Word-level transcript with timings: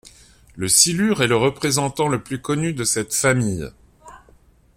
Le 0.55 0.67
silure 0.67 1.21
est 1.21 1.27
le 1.27 1.35
représentant 1.35 2.07
le 2.07 2.23
plus 2.23 2.41
connu 2.41 2.73
de 2.73 2.83
cette 2.83 3.13
famille. 3.13 3.65